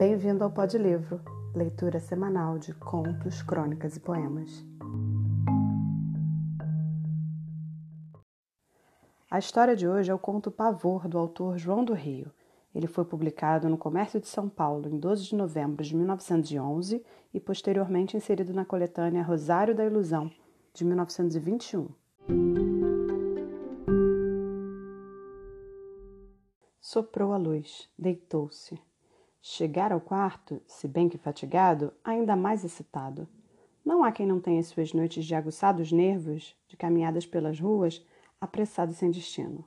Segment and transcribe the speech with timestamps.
[0.00, 1.20] Bem-vindo ao Pod Livro,
[1.54, 4.64] leitura semanal de contos, crônicas e poemas.
[9.30, 12.32] A história de hoje é o conto Pavor do autor João do Rio.
[12.74, 17.04] Ele foi publicado no Comércio de São Paulo em 12 de novembro de 1911
[17.34, 20.30] e posteriormente inserido na coletânea Rosário da Ilusão
[20.72, 21.88] de 1921.
[26.80, 28.80] Soprou a luz, deitou-se.
[29.42, 33.26] Chegar ao quarto, se bem que fatigado, ainda mais excitado.
[33.82, 38.04] Não há quem não tenha suas noites de aguçados nervos, de caminhadas pelas ruas,
[38.38, 39.64] apressado sem destino.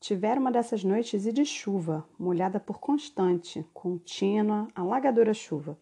[0.00, 5.78] Tivera uma dessas noites e de chuva, molhada por constante, contínua, alagadora chuva.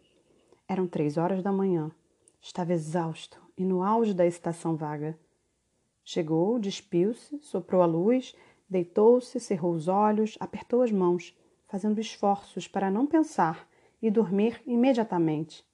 [0.67, 1.93] Eram três horas da manhã.
[2.41, 5.17] Estava exausto e no auge da excitação vaga.
[6.05, 8.35] Chegou, despiu-se, soprou a luz,
[8.69, 11.33] deitou-se, cerrou os olhos, apertou as mãos
[11.69, 13.69] fazendo esforços para não pensar
[14.01, 15.65] e dormir imediatamente.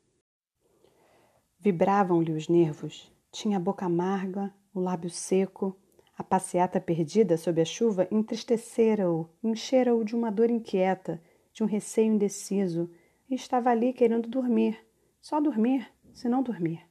[1.59, 5.75] Vibravam-lhe os nervos, tinha a boca amarga, o lábio seco,
[6.17, 11.23] a passeata perdida sob a chuva entristecera-o, enchera-o de uma dor inquieta,
[11.53, 12.91] de um receio indeciso,
[13.29, 14.79] e estava ali querendo dormir,
[15.21, 16.83] só dormir, se não dormir.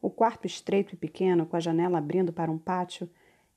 [0.00, 3.08] O quarto estreito e pequeno, com a janela abrindo para um pátio,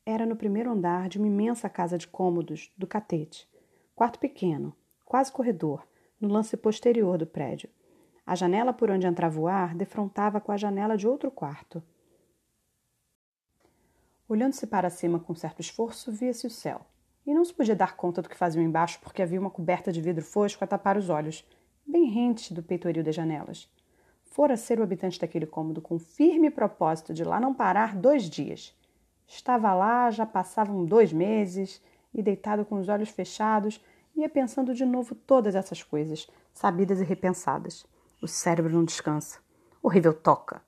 [0.05, 3.49] era no primeiro andar de uma imensa casa de cômodos do catete,
[3.95, 5.87] Quarto pequeno, quase corredor,
[6.19, 7.69] no lance posterior do prédio.
[8.25, 11.81] A janela por onde entrava o ar defrontava com a janela de outro quarto.
[14.27, 16.85] Olhando-se para cima com certo esforço, via-se o céu.
[17.25, 20.01] E não se podia dar conta do que faziam embaixo porque havia uma coberta de
[20.01, 21.47] vidro fosco a tapar os olhos,
[21.87, 23.71] bem rente do peitoril das janelas.
[24.25, 28.75] Fora ser o habitante daquele cômodo com firme propósito de lá não parar dois dias.
[29.25, 31.81] Estava lá, já passavam dois meses,
[32.15, 33.83] e, deitado com os olhos fechados,
[34.15, 37.85] ia pensando de novo todas essas coisas, sabidas e repensadas.
[38.21, 39.39] O cérebro não descansa.
[39.81, 40.61] Horrível toca.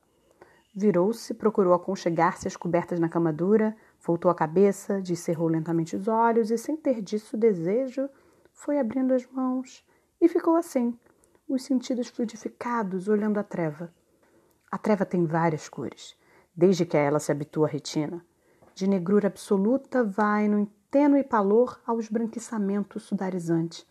[0.76, 6.52] Virou-se, procurou aconchegar-se às cobertas na cama dura, voltou a cabeça, descerrou lentamente os olhos
[6.52, 8.08] e, sem ter disso desejo,
[8.54, 9.84] foi abrindo as mãos
[10.22, 10.98] e ficou assim,
[11.48, 13.92] os sentidos fluidificados, olhando a treva.
[14.70, 16.16] A treva tem várias cores,
[16.56, 18.24] desde que a ela se habitua a retina.
[18.76, 20.60] De negrura absoluta vai, no
[20.90, 23.86] tênue palor ao esbranquiçamento sudarizante.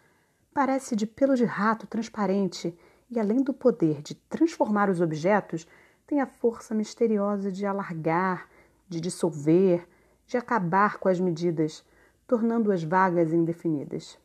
[0.55, 2.77] Parece de pelo de rato transparente
[3.11, 5.67] e, além do poder de transformar os objetos,
[6.07, 8.49] tem a força misteriosa de alargar,
[8.89, 9.87] de dissolver,
[10.27, 11.85] de acabar com as medidas,
[12.27, 14.19] tornando-as vagas e indefinidas.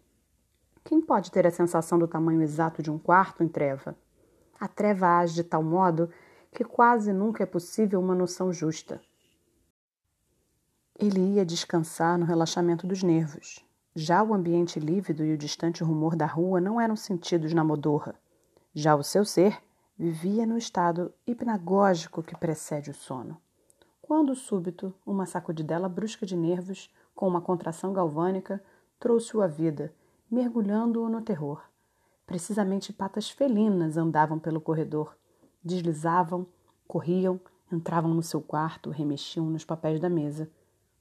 [0.84, 3.96] Quem pode ter a sensação do tamanho exato de um quarto em treva?
[4.60, 6.10] A treva age de tal modo
[6.54, 9.02] que quase nunca é possível uma noção justa.
[11.02, 13.66] Ele ia descansar no relaxamento dos nervos.
[13.96, 18.14] Já o ambiente lívido e o distante rumor da rua não eram sentidos na modorra.
[18.72, 19.58] Já o seu ser
[19.98, 23.36] vivia no estado hipnagógico que precede o sono.
[24.00, 28.64] Quando, súbito, uma sacudidela brusca de nervos, com uma contração galvânica,
[29.00, 29.92] trouxe-o à vida,
[30.30, 31.64] mergulhando-o no terror.
[32.28, 35.18] Precisamente patas felinas andavam pelo corredor,
[35.64, 36.46] deslizavam,
[36.88, 37.42] corriam,
[37.72, 40.48] entravam no seu quarto, remexiam nos papéis da mesa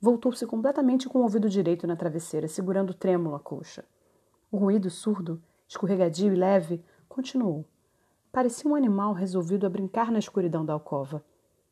[0.00, 3.84] Voltou-se completamente com o ouvido direito na travesseira, segurando trêmulo a colcha.
[4.50, 7.66] O ruído surdo, escorregadio e leve, continuou.
[8.32, 11.22] Parecia um animal resolvido a brincar na escuridão da alcova.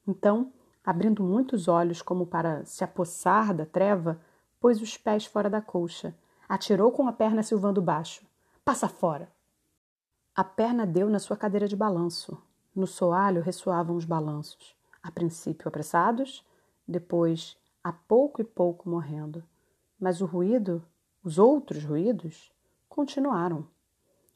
[0.07, 0.53] Então,
[0.85, 4.21] abrindo muitos olhos como para se apossar da treva,
[4.61, 6.15] pôs os pés fora da colcha,
[6.47, 8.27] atirou com a perna silvando baixo.
[8.63, 9.33] Passa fora!
[10.37, 12.41] A perna deu na sua cadeira de balanço.
[12.75, 16.45] No soalho ressoavam os balanços, a princípio apressados,
[16.87, 17.57] depois
[17.89, 19.43] a pouco e pouco morrendo.
[19.99, 20.85] Mas o ruído,
[21.25, 22.53] os outros ruídos,
[22.87, 23.67] continuaram.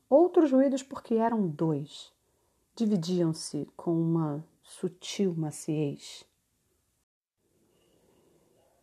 [0.08, 2.10] Outros ruídos porque eram dois.
[2.74, 6.24] Dividiam-se com uma sutil maciez.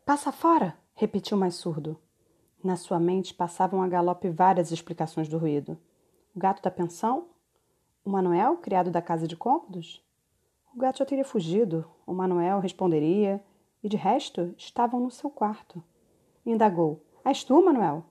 [0.05, 0.77] Passa fora!
[0.93, 1.99] repetiu mais surdo.
[2.63, 5.79] Na sua mente passavam a galope várias explicações do ruído.
[6.35, 7.29] O gato da pensão?
[8.05, 10.05] O Manuel, criado da casa de cômodos?
[10.75, 11.89] O gato já teria fugido.
[12.05, 13.43] O Manuel responderia
[13.83, 15.83] e de resto estavam no seu quarto.
[16.45, 18.03] Indagou: És tu, Manuel?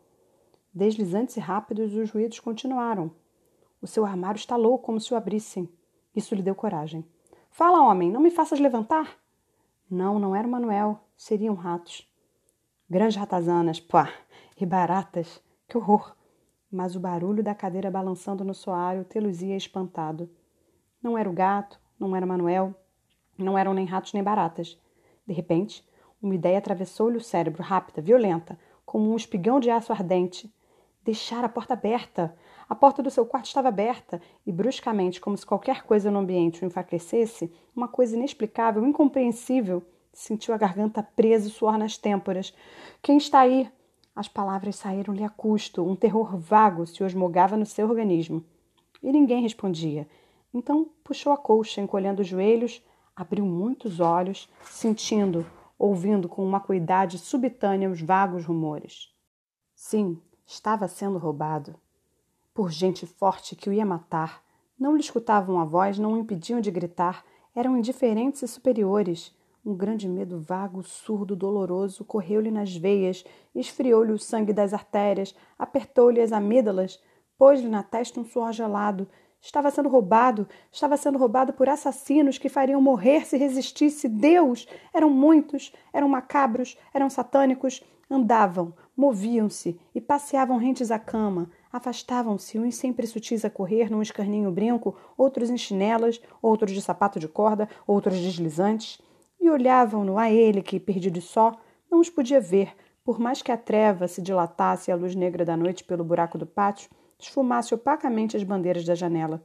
[0.72, 3.10] Deslizantes e rápidos, os ruídos continuaram.
[3.80, 5.68] O seu armário estalou como se o abrissem.
[6.14, 7.04] Isso lhe deu coragem.
[7.50, 9.16] Fala, homem, não me faças levantar.
[9.90, 11.00] Não, não era o Manuel.
[11.16, 12.08] Seriam ratos.
[12.88, 14.12] Grandes ratazanas, pá,
[14.60, 15.42] e baratas.
[15.66, 16.14] Que horror!
[16.70, 20.30] Mas o barulho da cadeira balançando no soalho teluzia espantado.
[21.02, 22.74] Não era o gato, não era Manuel,
[23.36, 24.78] não eram nem ratos nem baratas.
[25.28, 25.84] De repente,
[26.22, 30.50] uma ideia atravessou-lhe o cérebro, rápida, violenta, como um espigão de aço ardente.
[31.04, 32.34] Deixar a porta aberta.
[32.66, 36.64] A porta do seu quarto estava aberta e, bruscamente, como se qualquer coisa no ambiente
[36.64, 39.82] o enfraquecesse, uma coisa inexplicável, incompreensível,
[40.14, 42.54] sentiu a garganta presa e suor nas têmporas.
[43.02, 43.70] Quem está aí?
[44.16, 48.42] As palavras saíram-lhe a custo, um terror vago se osmogava no seu organismo.
[49.02, 50.08] E ninguém respondia.
[50.54, 52.82] Então puxou a colcha, encolhendo os joelhos,
[53.18, 55.44] abriu muitos olhos, sentindo,
[55.76, 59.12] ouvindo com uma acuidade subitânea os vagos rumores.
[59.74, 61.74] Sim, estava sendo roubado
[62.54, 64.40] por gente forte que o ia matar.
[64.78, 67.24] Não lhe escutavam a voz, não o impediam de gritar,
[67.54, 69.36] eram indiferentes e superiores.
[69.66, 76.20] Um grande medo vago, surdo, doloroso correu-lhe nas veias, esfriou-lhe o sangue das artérias, apertou-lhe
[76.20, 77.02] as amígdalas,
[77.36, 79.08] pôs-lhe na testa um suor gelado.
[79.40, 84.08] Estava sendo roubado, estava sendo roubado por assassinos que fariam morrer se resistisse.
[84.08, 84.66] Deus!
[84.92, 92.76] Eram muitos, eram macabros, eram satânicos, andavam, moviam-se e passeavam rentes à cama, Afastavam-se, uns
[92.76, 97.68] sempre sutis a correr num escarninho brinco, outros em chinelas, outros de sapato de corda,
[97.86, 98.98] outros deslizantes,
[99.38, 101.52] e olhavam-no a ele que, perdido e só,
[101.90, 102.74] não os podia ver,
[103.04, 106.38] por mais que a treva se dilatasse e a luz negra da noite pelo buraco
[106.38, 109.42] do pátio esfumasse opacamente as bandeiras da janela.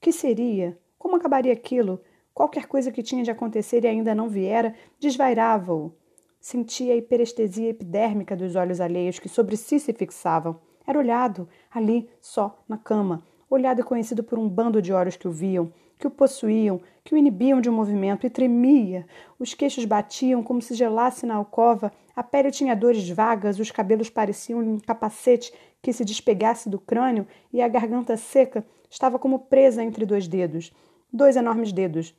[0.00, 0.78] Que seria?
[0.98, 2.00] Como acabaria aquilo?
[2.32, 5.94] Qualquer coisa que tinha de acontecer e ainda não viera desvairava-o.
[6.40, 12.08] Sentia a hiperestesia epidérmica dos olhos alheios que sobre si se fixavam era olhado, ali,
[12.20, 16.06] só, na cama, olhado e conhecido por um bando de olhos que o viam, que
[16.06, 19.06] o possuíam, que o inibiam de um movimento, e tremia.
[19.38, 24.08] Os queixos batiam como se gelasse na alcova, a pele tinha dores vagas, os cabelos
[24.08, 25.52] pareciam um capacete
[25.86, 30.72] que se despegasse do crânio, e a garganta seca estava como presa entre dois dedos,
[31.12, 32.12] dois enormes dedos,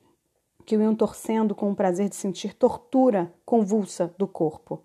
[0.66, 4.82] que o iam torcendo com o prazer de sentir tortura convulsa do corpo.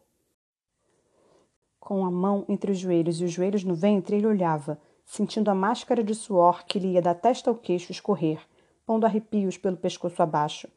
[1.79, 5.55] Com a mão entre os joelhos e os joelhos no ventre, ele olhava, sentindo a
[5.55, 8.41] máscara de suor que lhe ia da testa ao queixo escorrer,
[8.85, 10.69] pondo arrepios pelo pescoço abaixo.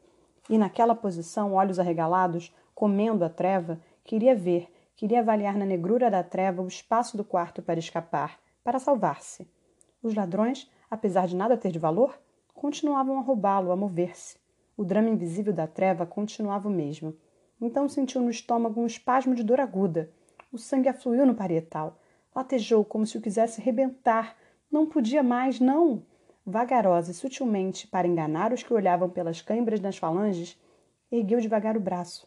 [0.48, 6.24] E naquela posição, olhos arregalados, comendo a treva, queria ver, queria avaliar na negrura da
[6.24, 9.48] treva o espaço do quarto para escapar, para salvar-se.
[10.02, 12.18] Os ladrões, apesar de nada ter de valor,
[12.52, 14.38] continuavam a roubá-lo, a mover-se.
[14.76, 17.14] O drama invisível da treva continuava o mesmo.
[17.60, 20.10] Então sentiu no estômago um espasmo de dor aguda
[20.56, 21.98] o sangue afluiu no parietal.
[22.34, 24.36] Latejou como se o quisesse rebentar.
[24.70, 26.02] Não podia mais, não.
[26.44, 30.58] Vagarosa e sutilmente, para enganar os que olhavam pelas câimbras das falanges,
[31.10, 32.26] ergueu devagar o braço.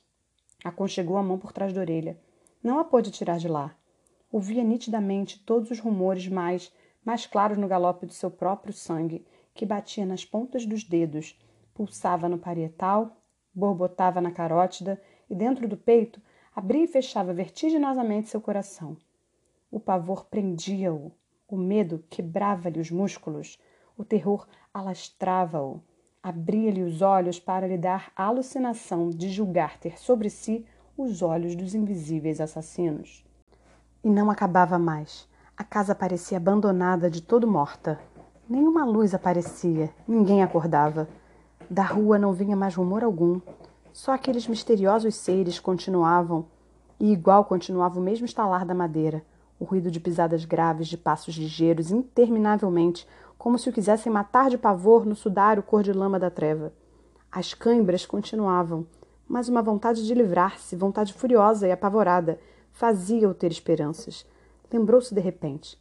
[0.64, 2.20] Aconchegou a mão por trás da orelha.
[2.62, 3.74] Não a pôde tirar de lá.
[4.32, 6.74] Ouvia nitidamente todos os rumores mais,
[7.04, 11.40] mais claros no galope do seu próprio sangue, que batia nas pontas dos dedos,
[11.74, 13.18] pulsava no parietal,
[13.54, 16.22] borbotava na carótida e dentro do peito
[16.54, 18.98] abria e fechava vertiginosamente seu coração.
[19.72, 21.12] O pavor prendia-o,
[21.48, 23.58] o medo quebrava-lhe os músculos,
[23.98, 25.82] o terror alastrava-o,
[26.22, 30.66] abria-lhe os olhos para lhe dar a alucinação de julgar ter sobre si
[31.02, 33.24] os olhos dos invisíveis assassinos.
[34.04, 35.28] E não acabava mais.
[35.56, 38.00] A casa parecia abandonada, de todo morta.
[38.50, 41.08] Nenhuma luz aparecia, ninguém acordava.
[41.70, 43.40] Da rua não vinha mais rumor algum.
[43.94, 46.46] Só aqueles misteriosos seres continuavam,
[47.00, 49.24] e igual continuava o mesmo estalar da madeira,
[49.60, 54.58] o ruído de pisadas graves, de passos ligeiros, interminavelmente, como se o quisessem matar de
[54.58, 56.74] pavor no sudário cor de lama da treva.
[57.32, 58.86] As câimbras continuavam,
[59.30, 62.40] mas uma vontade de livrar-se, vontade furiosa e apavorada,
[62.72, 64.26] fazia-o ter esperanças.
[64.74, 65.80] Lembrou-se de repente.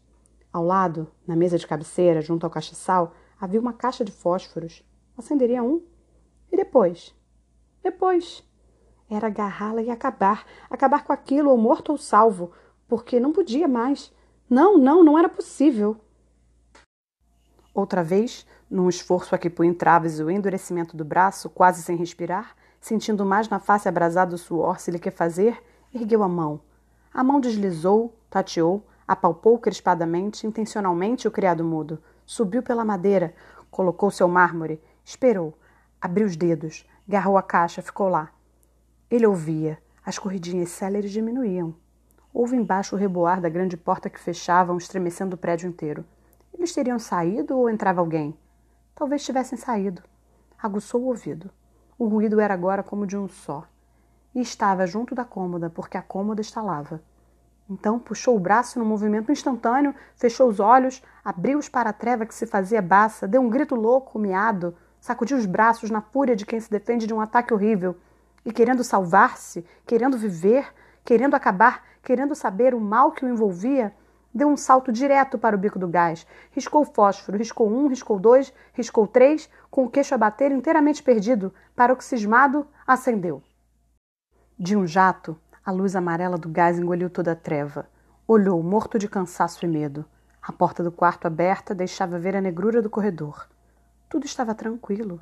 [0.52, 4.84] Ao lado, na mesa de cabeceira, junto ao cachaçal, havia uma caixa de fósforos.
[5.16, 5.82] Acenderia um?
[6.52, 7.14] E depois?
[7.82, 8.44] Depois
[9.10, 12.52] era agarrá-la e acabar, acabar com aquilo, ou morto ou salvo,
[12.86, 14.12] porque não podia mais.
[14.48, 15.96] Não, não, não era possível.
[17.72, 22.54] Outra vez, num esforço a que põe entraves o endurecimento do braço, quase sem respirar,
[22.80, 25.62] sentindo mais na face abrasado o suor se lhe quer fazer,
[25.94, 26.60] ergueu a mão.
[27.12, 31.98] A mão deslizou, tateou, apalpou crispadamente, intencionalmente o criado mudo.
[32.24, 33.34] Subiu pela madeira,
[33.70, 35.54] colocou seu mármore, esperou,
[36.00, 38.30] abriu os dedos, Garrou a caixa, ficou lá.
[39.10, 39.78] Ele ouvia.
[40.04, 41.74] As corridinhas céleres diminuíam.
[42.34, 46.04] Houve embaixo o reboar da grande porta que fechavam, estremecendo o prédio inteiro.
[46.52, 48.36] Eles teriam saído ou entrava alguém?
[48.94, 50.02] Talvez tivessem saído.
[50.62, 51.50] Aguçou o ouvido.
[51.98, 53.64] O ruído era agora como de um só.
[54.32, 57.02] E estava junto da cômoda, porque a cômoda estalava.
[57.68, 62.34] Então puxou o braço num movimento instantâneo, fechou os olhos, abriu-os para a treva que
[62.34, 66.60] se fazia baça, deu um grito louco, miado, sacudiu os braços na fúria de quem
[66.60, 67.96] se defende de um ataque horrível
[68.44, 70.72] e, querendo salvar-se, querendo viver,
[71.04, 73.92] querendo acabar, querendo saber o mal que o envolvia,
[74.34, 78.52] Deu um salto direto para o bico do gás, riscou fósforo, riscou um, riscou dois,
[78.72, 83.42] riscou três, com o queixo a bater inteiramente perdido, paroxismado, acendeu.
[84.58, 87.88] De um jato, a luz amarela do gás engoliu toda a treva.
[88.26, 90.04] Olhou, morto de cansaço e medo.
[90.42, 93.48] A porta do quarto aberta deixava ver a negrura do corredor.
[94.08, 95.20] Tudo estava tranquilo.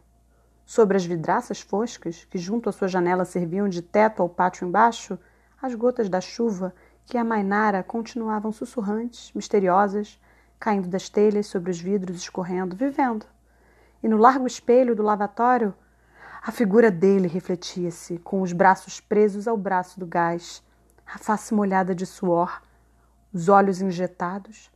[0.64, 5.18] Sobre as vidraças foscas, que junto à sua janela serviam de teto ao pátio embaixo,
[5.60, 6.74] as gotas da chuva
[7.06, 10.20] que amainara continuavam sussurrantes, misteriosas,
[10.58, 13.24] caindo das telhas sobre os vidros, escorrendo, vivendo.
[14.02, 15.72] E no largo espelho do lavatório,
[16.42, 20.62] a figura dele refletia-se, com os braços presos ao braço do gás,
[21.06, 22.60] a face molhada de suor,
[23.32, 24.70] os olhos injetados,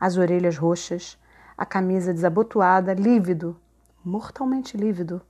[0.00, 1.16] as orelhas roxas,
[1.56, 3.56] a camisa desabotoada, lívido,
[4.04, 5.22] mortalmente lívido,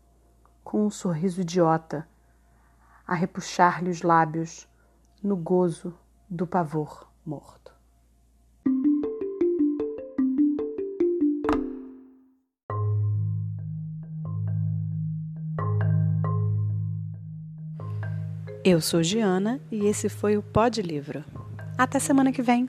[0.64, 2.09] com um sorriso idiota,
[3.07, 4.67] a repuxar-lhe os lábios
[5.23, 5.95] no gozo
[6.28, 7.73] do pavor morto.
[18.64, 21.25] Eu sou Giana e esse foi o Pod Livro.
[21.78, 22.66] Até semana que vem!